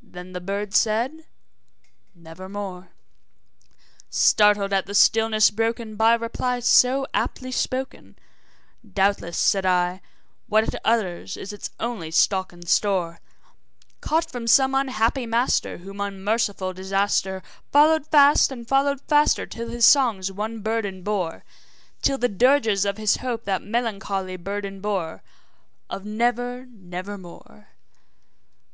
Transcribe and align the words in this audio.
Then 0.00 0.32
the 0.32 0.40
bird 0.40 0.72
said, 0.72 1.26
`Nevermore.' 2.18 2.88
Startled 4.08 4.72
at 4.72 4.86
the 4.86 4.94
stillness 4.94 5.50
broken 5.50 5.96
by 5.96 6.14
reply 6.14 6.60
so 6.60 7.06
aptly 7.12 7.52
spoken, 7.52 8.16
`Doubtless,' 8.88 9.34
said 9.34 9.66
I, 9.66 10.00
`what 10.50 10.66
it 10.66 10.80
utters 10.82 11.36
is 11.36 11.52
its 11.52 11.72
only 11.78 12.10
stock 12.10 12.54
and 12.54 12.66
store, 12.66 13.20
Caught 14.00 14.30
from 14.30 14.46
some 14.46 14.74
unhappy 14.74 15.26
master 15.26 15.76
whom 15.76 16.00
unmerciful 16.00 16.72
disaster 16.72 17.42
Followed 17.70 18.06
fast 18.06 18.50
and 18.50 18.66
followed 18.66 19.02
faster 19.02 19.44
till 19.44 19.68
his 19.68 19.84
songs 19.84 20.32
one 20.32 20.62
burden 20.62 21.02
bore 21.02 21.44
Till 22.00 22.16
the 22.16 22.30
dirges 22.30 22.86
of 22.86 22.96
his 22.96 23.16
hope 23.16 23.44
that 23.44 23.60
melancholy 23.60 24.38
burden 24.38 24.80
bore 24.80 25.22
Of 25.90 26.06
"Never 26.06 26.64
nevermore."' 26.64 27.68